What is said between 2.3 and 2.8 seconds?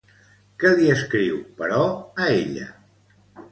ella?